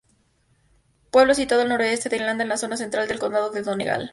Pueblo 1.11 1.35
situado 1.35 1.61
al 1.61 1.69
noroeste 1.69 2.09
de 2.09 2.15
Irlanda 2.15 2.41
en 2.41 2.49
la 2.49 2.57
zona 2.57 2.75
central 2.75 3.07
del 3.07 3.19
Condado 3.19 3.51
de 3.51 3.61
Donegal. 3.61 4.09